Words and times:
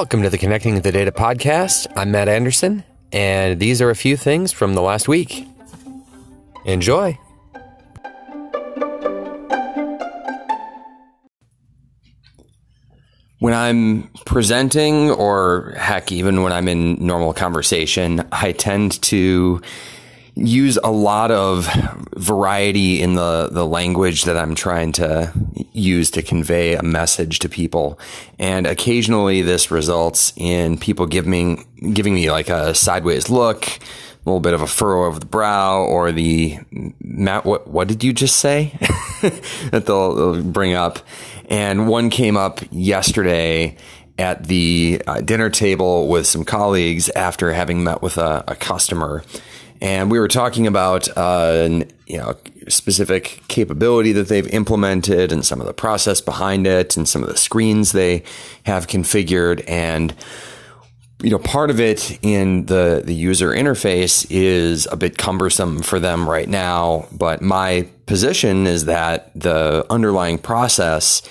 Welcome 0.00 0.22
to 0.22 0.30
the 0.30 0.38
Connecting 0.38 0.80
the 0.80 0.92
Data 0.92 1.12
podcast. 1.12 1.86
I'm 1.94 2.10
Matt 2.10 2.26
Anderson, 2.26 2.84
and 3.12 3.60
these 3.60 3.82
are 3.82 3.90
a 3.90 3.94
few 3.94 4.16
things 4.16 4.50
from 4.50 4.72
the 4.72 4.80
last 4.80 5.08
week. 5.08 5.46
Enjoy. 6.64 7.18
When 13.40 13.52
I'm 13.52 14.08
presenting, 14.24 15.10
or 15.10 15.74
heck, 15.76 16.10
even 16.10 16.42
when 16.42 16.54
I'm 16.54 16.66
in 16.66 16.94
normal 16.94 17.34
conversation, 17.34 18.26
I 18.32 18.52
tend 18.52 19.02
to 19.02 19.60
use 20.34 20.78
a 20.82 20.90
lot 20.90 21.30
of 21.30 21.68
variety 22.16 23.02
in 23.02 23.14
the, 23.14 23.48
the 23.50 23.66
language 23.66 24.24
that 24.24 24.36
I'm 24.36 24.54
trying 24.54 24.92
to 24.92 25.32
use 25.72 26.10
to 26.12 26.22
convey 26.22 26.74
a 26.74 26.82
message 26.82 27.40
to 27.40 27.48
people. 27.48 27.98
And 28.38 28.66
occasionally 28.66 29.42
this 29.42 29.70
results 29.70 30.32
in 30.36 30.78
people 30.78 31.06
giving, 31.06 31.66
giving 31.92 32.14
me 32.14 32.30
like 32.30 32.48
a 32.48 32.74
sideways 32.74 33.30
look, 33.30 33.66
a 33.66 33.80
little 34.24 34.40
bit 34.40 34.54
of 34.54 34.62
a 34.62 34.66
furrow 34.66 35.06
over 35.06 35.18
the 35.18 35.26
brow, 35.26 35.82
or 35.82 36.12
the, 36.12 36.58
Matt, 37.00 37.44
what, 37.44 37.68
what 37.68 37.88
did 37.88 38.04
you 38.04 38.12
just 38.12 38.36
say? 38.36 38.76
that 39.22 39.84
they'll, 39.86 40.14
they'll 40.14 40.42
bring 40.42 40.74
up. 40.74 40.98
And 41.48 41.88
one 41.88 42.10
came 42.10 42.36
up 42.36 42.60
yesterday 42.70 43.76
at 44.18 44.44
the 44.44 45.02
uh, 45.06 45.22
dinner 45.22 45.48
table 45.48 46.06
with 46.06 46.26
some 46.26 46.44
colleagues 46.44 47.08
after 47.10 47.52
having 47.52 47.82
met 47.82 48.02
with 48.02 48.18
a, 48.18 48.44
a 48.46 48.54
customer 48.54 49.24
and 49.80 50.10
we 50.10 50.18
were 50.18 50.28
talking 50.28 50.66
about 50.66 51.08
uh, 51.16 51.62
an, 51.64 51.90
you 52.06 52.18
know 52.18 52.36
specific 52.68 53.42
capability 53.48 54.12
that 54.12 54.28
they've 54.28 54.48
implemented 54.48 55.32
and 55.32 55.44
some 55.44 55.60
of 55.60 55.66
the 55.66 55.72
process 55.72 56.20
behind 56.20 56.66
it 56.66 56.96
and 56.96 57.08
some 57.08 57.22
of 57.22 57.28
the 57.28 57.36
screens 57.36 57.92
they 57.92 58.22
have 58.64 58.86
configured. 58.86 59.64
And 59.68 60.14
you 61.22 61.30
know 61.30 61.38
part 61.38 61.70
of 61.70 61.80
it 61.80 62.18
in 62.22 62.66
the 62.66 63.02
the 63.04 63.14
user 63.14 63.50
interface 63.50 64.26
is 64.30 64.86
a 64.90 64.96
bit 64.96 65.16
cumbersome 65.18 65.82
for 65.82 65.98
them 65.98 66.28
right 66.28 66.48
now. 66.48 67.06
But 67.12 67.40
my 67.40 67.88
position 68.06 68.66
is 68.66 68.84
that 68.84 69.32
the 69.34 69.86
underlying 69.88 70.38
process 70.38 71.22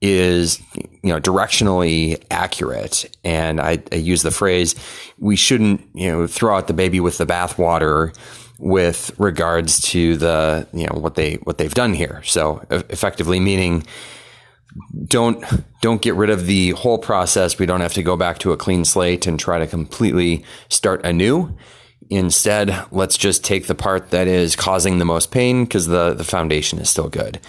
is 0.00 0.60
you 1.08 1.14
know 1.14 1.20
directionally 1.20 2.22
accurate. 2.30 3.16
And 3.24 3.60
I, 3.62 3.82
I, 3.90 3.94
use 3.96 4.20
the 4.20 4.30
phrase 4.30 4.74
we 5.18 5.36
shouldn't 5.36 5.80
you 5.94 6.12
know 6.12 6.26
throw 6.26 6.54
out 6.54 6.66
the 6.66 6.74
baby 6.74 7.00
with 7.00 7.16
the 7.16 7.24
bathwater 7.24 8.14
with 8.58 9.10
regards 9.18 9.80
to 9.80 10.16
the 10.18 10.68
you 10.74 10.86
know 10.86 11.00
what 11.00 11.14
they 11.14 11.36
what 11.36 11.56
they've 11.56 11.72
done 11.72 11.94
here. 11.94 12.20
So 12.24 12.62
effectively 12.70 13.40
meaning 13.40 13.86
don't 15.06 15.42
don't 15.80 16.02
get 16.02 16.14
rid 16.14 16.28
of 16.28 16.44
the 16.44 16.72
whole 16.72 16.98
process. 16.98 17.58
We 17.58 17.64
don't 17.64 17.80
have 17.80 17.94
to 17.94 18.02
go 18.02 18.14
back 18.14 18.38
to 18.40 18.52
a 18.52 18.58
clean 18.58 18.84
slate 18.84 19.26
and 19.26 19.40
try 19.40 19.58
to 19.58 19.66
completely 19.66 20.44
start 20.68 21.06
anew. 21.06 21.56
Instead 22.10 22.84
let's 22.90 23.16
just 23.16 23.44
take 23.44 23.66
the 23.66 23.74
part 23.74 24.10
that 24.10 24.28
is 24.28 24.56
causing 24.56 24.98
the 24.98 25.06
most 25.06 25.30
pain 25.30 25.64
because 25.64 25.86
the 25.86 26.12
the 26.12 26.24
foundation 26.24 26.78
is 26.78 26.90
still 26.90 27.08
good 27.08 27.40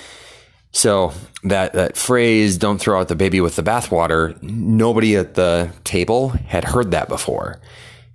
so 0.71 1.13
that 1.43 1.73
that 1.73 1.97
phrase 1.97 2.57
"Don't 2.57 2.79
throw 2.79 2.99
out 2.99 3.07
the 3.07 3.15
baby 3.15 3.41
with 3.41 3.55
the 3.55 3.63
bathwater." 3.63 4.41
Nobody 4.43 5.15
at 5.15 5.35
the 5.35 5.71
table 5.83 6.29
had 6.29 6.63
heard 6.63 6.91
that 6.91 7.09
before, 7.09 7.59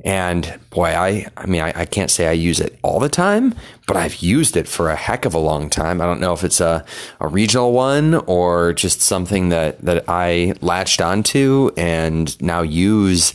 and 0.04 0.60
boy, 0.70 0.88
I 0.88 1.26
I 1.36 1.46
mean 1.46 1.62
I, 1.62 1.72
I, 1.74 1.84
can't 1.86 2.10
say 2.10 2.28
I 2.28 2.32
use 2.32 2.60
it 2.60 2.78
all 2.82 3.00
the 3.00 3.08
time, 3.08 3.54
but 3.86 3.96
I've 3.96 4.16
used 4.16 4.56
it 4.56 4.68
for 4.68 4.90
a 4.90 4.96
heck 4.96 5.24
of 5.24 5.34
a 5.34 5.38
long 5.38 5.70
time. 5.70 6.00
I 6.00 6.06
don't 6.06 6.20
know 6.20 6.32
if 6.32 6.44
it's 6.44 6.60
a 6.60 6.84
a 7.20 7.26
regional 7.26 7.72
one 7.72 8.14
or 8.26 8.74
just 8.74 9.00
something 9.00 9.48
that 9.48 9.80
that 9.80 10.04
I 10.06 10.54
latched 10.60 11.00
onto 11.00 11.70
and 11.76 12.40
now 12.40 12.62
use 12.62 13.34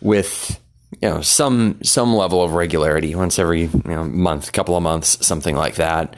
with 0.00 0.60
you 1.02 1.08
know 1.08 1.20
some 1.20 1.78
some 1.82 2.14
level 2.14 2.42
of 2.42 2.52
regularity 2.52 3.14
once 3.14 3.38
every 3.38 3.62
you 3.62 3.82
know 3.84 4.04
month, 4.04 4.52
couple 4.52 4.76
of 4.76 4.82
months, 4.82 5.26
something 5.26 5.56
like 5.56 5.74
that. 5.74 6.16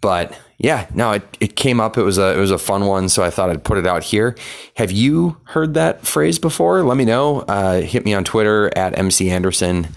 But 0.00 0.38
yeah, 0.62 0.86
no, 0.94 1.10
it, 1.10 1.36
it 1.40 1.56
came 1.56 1.80
up. 1.80 1.98
It 1.98 2.02
was 2.02 2.18
a 2.18 2.34
it 2.34 2.38
was 2.38 2.52
a 2.52 2.58
fun 2.58 2.86
one, 2.86 3.08
so 3.08 3.24
I 3.24 3.30
thought 3.30 3.50
I'd 3.50 3.64
put 3.64 3.78
it 3.78 3.86
out 3.86 4.04
here. 4.04 4.36
Have 4.76 4.92
you 4.92 5.36
heard 5.44 5.74
that 5.74 6.06
phrase 6.06 6.38
before? 6.38 6.84
Let 6.84 6.96
me 6.96 7.04
know. 7.04 7.40
Uh, 7.40 7.80
hit 7.80 8.04
me 8.04 8.14
on 8.14 8.22
Twitter 8.22 8.70
at 8.78 8.96
MC 8.96 9.28
Anderson. 9.28 9.88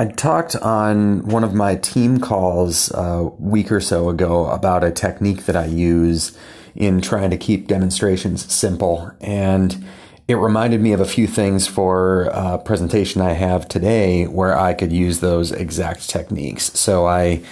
I 0.00 0.06
talked 0.06 0.54
on 0.54 1.26
one 1.26 1.42
of 1.42 1.54
my 1.54 1.74
team 1.74 2.20
calls 2.20 2.92
a 2.92 3.24
week 3.40 3.72
or 3.72 3.80
so 3.80 4.08
ago 4.08 4.46
about 4.46 4.84
a 4.84 4.92
technique 4.92 5.46
that 5.46 5.56
I 5.56 5.66
use 5.66 6.38
in 6.76 7.00
trying 7.00 7.30
to 7.30 7.36
keep 7.36 7.66
demonstrations 7.66 8.52
simple. 8.52 9.10
And 9.20 9.84
it 10.28 10.36
reminded 10.36 10.80
me 10.80 10.92
of 10.92 11.00
a 11.00 11.04
few 11.04 11.26
things 11.26 11.66
for 11.66 12.26
a 12.26 12.58
presentation 12.58 13.20
I 13.20 13.32
have 13.32 13.66
today 13.66 14.28
where 14.28 14.56
I 14.56 14.72
could 14.72 14.92
use 14.92 15.18
those 15.18 15.50
exact 15.50 16.08
techniques. 16.08 16.78
So 16.78 17.08
I 17.08 17.42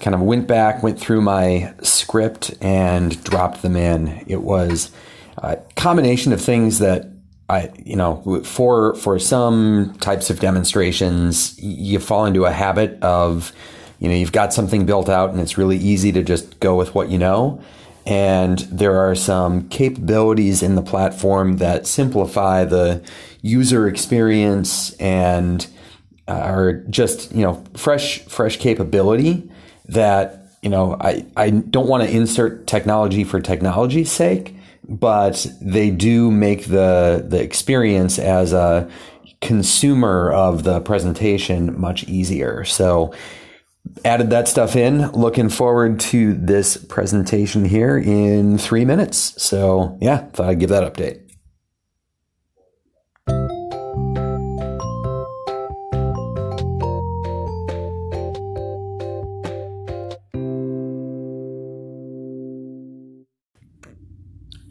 kind 0.00 0.16
of 0.16 0.22
went 0.22 0.48
back, 0.48 0.82
went 0.82 0.98
through 0.98 1.20
my 1.20 1.72
script 1.82 2.52
and 2.60 3.22
dropped 3.22 3.62
them 3.62 3.76
in. 3.76 4.24
It 4.26 4.42
was 4.42 4.90
a 5.38 5.56
combination 5.76 6.32
of 6.32 6.40
things 6.40 6.80
that 6.80 7.11
I, 7.52 7.70
you 7.84 7.96
know, 7.96 8.42
for 8.44 8.94
for 8.94 9.18
some 9.18 9.94
types 10.00 10.30
of 10.30 10.40
demonstrations, 10.40 11.62
you 11.62 11.98
fall 11.98 12.24
into 12.24 12.46
a 12.46 12.50
habit 12.50 12.98
of, 13.02 13.52
you 13.98 14.08
know, 14.08 14.14
you've 14.14 14.32
got 14.32 14.54
something 14.54 14.86
built 14.86 15.10
out 15.10 15.30
and 15.30 15.38
it's 15.38 15.58
really 15.58 15.76
easy 15.76 16.12
to 16.12 16.22
just 16.22 16.58
go 16.60 16.74
with 16.76 16.94
what 16.94 17.10
you 17.10 17.18
know. 17.18 17.62
And 18.06 18.60
there 18.60 18.98
are 18.98 19.14
some 19.14 19.68
capabilities 19.68 20.62
in 20.62 20.76
the 20.76 20.82
platform 20.82 21.58
that 21.58 21.86
simplify 21.86 22.64
the 22.64 23.04
user 23.42 23.86
experience 23.86 24.94
and 24.94 25.66
uh, 26.26 26.32
are 26.32 26.72
just, 26.88 27.32
you 27.32 27.42
know, 27.42 27.62
fresh 27.74 28.20
fresh 28.20 28.56
capability 28.56 29.50
that, 29.88 30.46
you 30.62 30.70
know, 30.70 30.96
I, 30.98 31.26
I 31.36 31.50
don't 31.50 31.86
want 31.86 32.02
to 32.02 32.10
insert 32.10 32.66
technology 32.66 33.24
for 33.24 33.42
technology's 33.42 34.10
sake 34.10 34.56
but 34.98 35.46
they 35.60 35.90
do 35.90 36.30
make 36.30 36.66
the 36.66 37.24
the 37.26 37.40
experience 37.42 38.18
as 38.18 38.52
a 38.52 38.88
consumer 39.40 40.30
of 40.30 40.62
the 40.62 40.80
presentation 40.80 41.78
much 41.78 42.04
easier. 42.04 42.64
So 42.64 43.12
added 44.04 44.30
that 44.30 44.48
stuff 44.48 44.76
in. 44.76 45.10
Looking 45.12 45.48
forward 45.48 45.98
to 46.00 46.34
this 46.34 46.76
presentation 46.76 47.64
here 47.64 47.98
in 47.98 48.58
three 48.58 48.84
minutes. 48.84 49.34
So 49.42 49.98
yeah, 50.00 50.18
thought 50.28 50.48
I'd 50.48 50.60
give 50.60 50.70
that 50.70 50.92
update. 50.92 51.31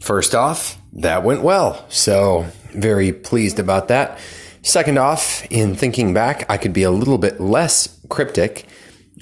First 0.02 0.34
off, 0.34 0.78
that 0.94 1.22
went 1.22 1.42
well. 1.42 1.86
So, 1.88 2.46
very 2.74 3.12
pleased 3.12 3.60
about 3.60 3.86
that. 3.86 4.18
Second 4.62 4.98
off, 4.98 5.46
in 5.48 5.76
thinking 5.76 6.12
back, 6.12 6.44
I 6.50 6.56
could 6.56 6.72
be 6.72 6.82
a 6.82 6.90
little 6.90 7.18
bit 7.18 7.40
less 7.40 8.00
cryptic 8.08 8.66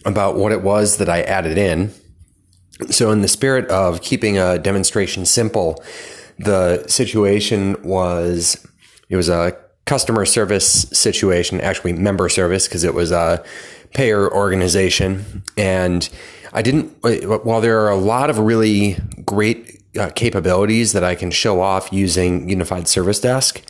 about 0.06 0.36
what 0.36 0.52
it 0.52 0.62
was 0.62 0.96
that 0.96 1.10
I 1.10 1.20
added 1.20 1.58
in. 1.58 1.92
So, 2.88 3.10
in 3.10 3.20
the 3.20 3.28
spirit 3.28 3.68
of 3.68 4.00
keeping 4.00 4.38
a 4.38 4.58
demonstration 4.58 5.26
simple, 5.26 5.84
the 6.38 6.86
situation 6.88 7.76
was 7.82 8.66
it 9.10 9.16
was 9.16 9.28
a 9.28 9.54
customer 9.84 10.24
service 10.24 10.86
situation, 10.92 11.60
actually 11.60 11.92
member 11.92 12.30
service, 12.30 12.66
because 12.66 12.84
it 12.84 12.94
was 12.94 13.12
a 13.12 13.44
payer 13.92 14.32
organization. 14.32 15.42
And 15.58 16.08
I 16.54 16.62
didn't, 16.62 16.96
while 17.44 17.60
there 17.60 17.80
are 17.80 17.90
a 17.90 17.96
lot 17.96 18.30
of 18.30 18.38
really 18.38 18.96
great 19.26 19.79
uh, 19.98 20.10
capabilities 20.10 20.92
that 20.92 21.04
I 21.04 21.14
can 21.14 21.30
show 21.30 21.60
off 21.60 21.92
using 21.92 22.48
Unified 22.48 22.88
Service 22.88 23.20
Desk. 23.20 23.62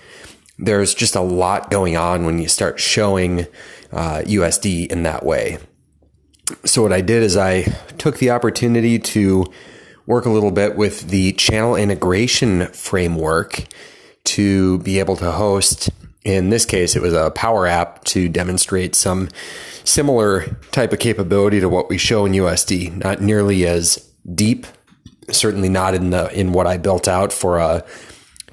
There's 0.59 0.95
just 0.95 1.17
a 1.17 1.21
lot 1.21 1.71
going 1.71 1.97
on 1.97 2.25
when 2.25 2.39
you 2.39 2.49
start 2.49 2.79
showing 2.79 3.47
uh, 3.93 4.23
USD 4.27 4.91
in 4.91 5.03
that 5.05 5.25
way. 5.25 5.59
So, 6.65 6.83
what 6.83 6.93
I 6.93 7.01
did 7.01 7.23
is 7.23 7.37
I 7.37 7.63
took 7.99 8.19
the 8.19 8.31
opportunity 8.31 8.99
to 8.99 9.47
work 10.07 10.27
a 10.27 10.31
little 10.31 10.51
bit 10.51 10.77
with 10.77 11.09
the 11.09 11.33
channel 11.33 11.77
integration 11.77 12.67
framework 12.69 13.65
to 14.25 14.79
be 14.81 14.99
able 14.99 15.17
to 15.17 15.31
host. 15.31 15.91
In 16.25 16.51
this 16.51 16.67
case, 16.67 16.97
it 16.97 17.03
was 17.03 17.15
a 17.15 17.31
Power 17.31 17.67
App 17.67 18.05
to 18.07 18.29
demonstrate 18.29 18.95
some 18.95 19.29
similar 19.85 20.57
type 20.73 20.93
of 20.93 20.99
capability 20.99 21.61
to 21.61 21.69
what 21.69 21.89
we 21.89 21.97
show 21.97 22.27
in 22.27 22.33
USD, 22.33 22.97
not 23.03 23.23
nearly 23.23 23.67
as 23.67 24.11
deep 24.35 24.67
certainly 25.31 25.69
not 25.69 25.95
in 25.95 26.11
the 26.11 26.33
in 26.39 26.53
what 26.53 26.67
I 26.67 26.77
built 26.77 27.09
out 27.09 27.33
for 27.33 27.59
a 27.59 27.85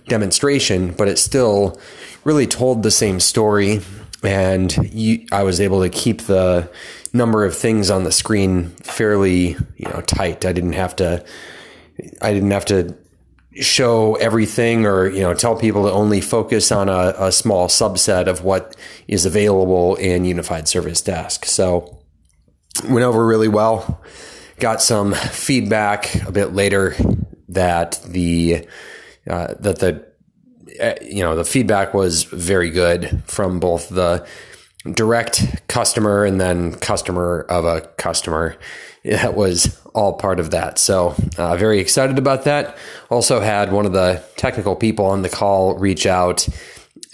demonstration, 0.08 0.92
but 0.92 1.08
it 1.08 1.18
still 1.18 1.80
really 2.24 2.48
told 2.48 2.84
the 2.84 2.92
same 2.92 3.20
story. 3.20 3.82
And 4.24 4.76
you, 4.94 5.28
I 5.32 5.44
was 5.44 5.62
able 5.62 5.82
to 5.82 5.90
keep 5.90 6.24
the 6.24 6.70
number 7.14 7.46
of 7.46 7.56
things 7.56 7.90
on 7.90 8.04
the 8.04 8.12
screen 8.12 8.70
fairly, 8.82 9.56
you 9.76 9.90
know, 9.90 10.02
tight. 10.02 10.44
I 10.44 10.54
didn't 10.54 10.74
have 10.74 10.96
to, 10.98 11.24
I 12.22 12.34
didn't 12.34 12.52
have 12.52 12.66
to 12.66 12.98
show 13.62 14.16
everything 14.16 14.86
or 14.86 15.10
you 15.10 15.22
know 15.22 15.34
tell 15.34 15.56
people 15.56 15.84
to 15.84 15.92
only 15.92 16.22
focus 16.22 16.72
on 16.72 16.90
a, 16.90 17.16
a, 17.18 17.32
small 17.32 17.68
subset 17.68 18.28
of 18.28 18.44
what 18.44 18.76
is 19.08 19.26
available 19.26 19.96
in 19.96 20.26
unified 20.26 20.68
service 20.68 21.02
desk 21.02 21.44
so 21.44 21.98
went 22.88 23.04
over 23.04 23.26
really 23.26 23.48
well 23.48 24.00
got 24.60 24.82
some 24.82 25.14
feedback 25.14 26.16
a 26.28 26.32
bit 26.32 26.54
later 26.54 26.96
that 27.50 28.00
the 28.06 28.68
uh, 29.30 29.54
that 29.60 29.80
the 29.80 30.06
uh, 30.82 30.94
you 31.02 31.24
know 31.24 31.36
the 31.36 31.46
feedback 31.46 31.94
was 31.94 32.24
very 32.24 32.70
good 32.70 33.24
from 33.26 33.60
both 33.60 33.90
the 33.90 34.26
direct 34.94 35.68
customer 35.68 36.24
and 36.24 36.40
then 36.40 36.74
customer 36.76 37.46
of 37.50 37.66
a 37.66 37.82
customer 37.98 38.58
that 39.08 39.36
was 39.36 39.80
all 39.94 40.14
part 40.14 40.40
of 40.40 40.52
that. 40.52 40.78
So, 40.78 41.16
uh, 41.38 41.56
very 41.56 41.80
excited 41.80 42.18
about 42.18 42.44
that. 42.44 42.78
Also, 43.10 43.40
had 43.40 43.72
one 43.72 43.86
of 43.86 43.94
the 43.94 44.24
technical 44.36 44.76
people 44.76 45.06
on 45.06 45.22
the 45.22 45.30
call 45.30 45.78
reach 45.78 46.06
out 46.06 46.48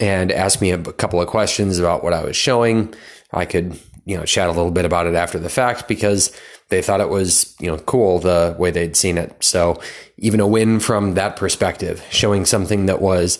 and 0.00 0.32
ask 0.32 0.60
me 0.60 0.70
a 0.70 0.78
couple 0.78 1.20
of 1.20 1.28
questions 1.28 1.78
about 1.78 2.02
what 2.02 2.12
I 2.12 2.24
was 2.24 2.36
showing. 2.36 2.94
I 3.32 3.44
could, 3.44 3.78
you 4.04 4.16
know, 4.16 4.24
chat 4.24 4.48
a 4.48 4.52
little 4.52 4.70
bit 4.70 4.84
about 4.84 5.06
it 5.06 5.14
after 5.14 5.38
the 5.38 5.48
fact 5.48 5.88
because 5.88 6.34
they 6.68 6.82
thought 6.82 7.00
it 7.00 7.08
was, 7.08 7.54
you 7.60 7.66
know, 7.68 7.78
cool 7.78 8.18
the 8.18 8.56
way 8.58 8.70
they'd 8.70 8.96
seen 8.96 9.18
it. 9.18 9.34
So, 9.42 9.80
even 10.18 10.40
a 10.40 10.46
win 10.46 10.80
from 10.80 11.14
that 11.14 11.36
perspective, 11.36 12.04
showing 12.10 12.44
something 12.44 12.86
that 12.86 13.00
was 13.00 13.38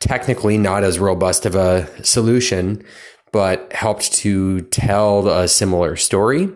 technically 0.00 0.58
not 0.58 0.84
as 0.84 0.98
robust 0.98 1.46
of 1.46 1.54
a 1.54 1.86
solution, 2.04 2.84
but 3.32 3.72
helped 3.72 4.12
to 4.12 4.60
tell 4.62 5.28
a 5.28 5.48
similar 5.48 5.96
story 5.96 6.48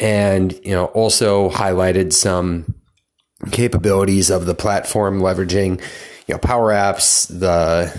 and 0.00 0.52
you 0.64 0.72
know 0.72 0.86
also 0.86 1.50
highlighted 1.50 2.12
some 2.12 2.74
capabilities 3.50 4.30
of 4.30 4.46
the 4.46 4.54
platform 4.54 5.20
leveraging 5.20 5.80
you 6.26 6.34
know 6.34 6.38
power 6.38 6.72
apps 6.72 7.28
the 7.28 7.90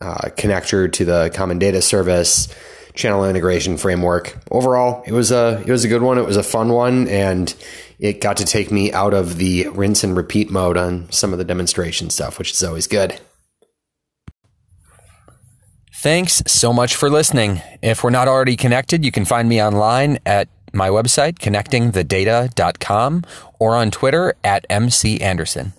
uh, 0.00 0.28
connector 0.36 0.90
to 0.92 1.04
the 1.04 1.30
common 1.34 1.58
data 1.58 1.80
service 1.80 2.48
channel 2.98 3.24
integration 3.24 3.76
framework 3.76 4.36
overall 4.50 5.02
it 5.06 5.12
was 5.12 5.30
a 5.30 5.62
it 5.64 5.70
was 5.70 5.84
a 5.84 5.88
good 5.88 6.02
one 6.02 6.18
it 6.18 6.26
was 6.26 6.36
a 6.36 6.42
fun 6.42 6.70
one 6.70 7.06
and 7.08 7.54
it 8.00 8.20
got 8.20 8.36
to 8.36 8.44
take 8.44 8.70
me 8.72 8.92
out 8.92 9.14
of 9.14 9.38
the 9.38 9.68
rinse 9.68 10.02
and 10.02 10.16
repeat 10.16 10.50
mode 10.50 10.76
on 10.76 11.10
some 11.10 11.32
of 11.32 11.38
the 11.38 11.44
demonstration 11.44 12.10
stuff 12.10 12.38
which 12.38 12.52
is 12.52 12.62
always 12.62 12.86
good 12.86 13.18
Thanks 16.00 16.44
so 16.46 16.72
much 16.72 16.94
for 16.94 17.10
listening. 17.10 17.60
If 17.82 18.04
we're 18.04 18.10
not 18.10 18.28
already 18.28 18.54
connected, 18.54 19.04
you 19.04 19.10
can 19.10 19.24
find 19.24 19.48
me 19.48 19.60
online 19.60 20.20
at 20.24 20.46
my 20.72 20.90
website, 20.90 21.40
connectingthedata.com, 21.40 23.24
or 23.58 23.74
on 23.74 23.90
Twitter 23.90 24.34
at 24.44 24.64
MC 24.70 25.20
Anderson. 25.20 25.72